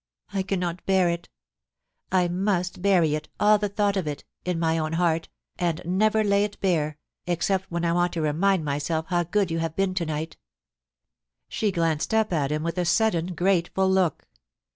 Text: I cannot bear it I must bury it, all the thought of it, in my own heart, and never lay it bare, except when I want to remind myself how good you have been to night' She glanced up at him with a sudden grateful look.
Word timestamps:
I 0.33 0.41
cannot 0.41 0.83
bear 0.87 1.09
it 1.09 1.29
I 2.11 2.27
must 2.27 2.81
bury 2.81 3.13
it, 3.13 3.29
all 3.39 3.59
the 3.59 3.69
thought 3.69 3.95
of 3.95 4.07
it, 4.07 4.23
in 4.43 4.57
my 4.57 4.79
own 4.79 4.93
heart, 4.93 5.29
and 5.59 5.79
never 5.85 6.23
lay 6.23 6.43
it 6.43 6.59
bare, 6.59 6.97
except 7.27 7.69
when 7.69 7.85
I 7.85 7.93
want 7.93 8.13
to 8.13 8.21
remind 8.23 8.65
myself 8.65 9.05
how 9.09 9.23
good 9.25 9.51
you 9.51 9.59
have 9.59 9.75
been 9.75 9.93
to 9.93 10.05
night' 10.07 10.37
She 11.49 11.71
glanced 11.71 12.15
up 12.15 12.33
at 12.33 12.51
him 12.51 12.63
with 12.63 12.79
a 12.79 12.83
sudden 12.85 13.35
grateful 13.35 13.87
look. 13.87 14.27